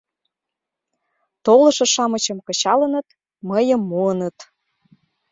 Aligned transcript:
Толышо-шамычым 1.45 2.37
кычалыныт— 2.47 3.07
мыйым 3.49 3.81
муыныт. 3.89 4.37